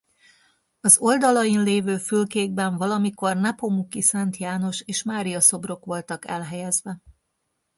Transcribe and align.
Az 0.81 0.97
oldalain 0.97 1.63
lévő 1.63 1.97
fülkékben 1.97 2.75
valamikor 2.77 3.37
Nepomuki 3.37 4.01
Szent 4.01 4.37
János 4.37 4.81
és 4.81 5.03
Mária 5.03 5.39
szobrok 5.41 5.85
voltak 5.85 6.27
elhelyezve. 6.27 7.01